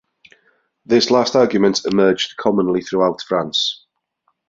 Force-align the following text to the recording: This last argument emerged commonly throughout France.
This 0.83 1.11
last 1.11 1.35
argument 1.35 1.85
emerged 1.85 2.35
commonly 2.35 2.81
throughout 2.81 3.21
France. 3.21 3.85